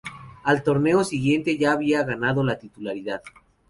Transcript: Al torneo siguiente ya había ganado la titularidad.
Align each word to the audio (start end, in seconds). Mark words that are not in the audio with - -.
Al 0.41 0.63
torneo 0.63 1.03
siguiente 1.03 1.59
ya 1.59 1.73
había 1.73 2.01
ganado 2.03 2.43
la 2.43 2.57
titularidad. 2.57 3.21